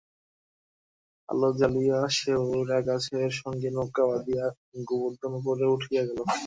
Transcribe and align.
আলো 1.29 1.49
জ্বালিয়া 1.57 1.99
শ্যাওড়াগাছের 2.15 3.31
সঙ্গে 3.41 3.69
নৌকা 3.75 4.03
বাধিয়া 4.09 4.45
গোবর্ধন 4.87 5.31
উপরে 5.39 5.65
উঠিয়া 5.75 6.01
গেল। 6.07 6.19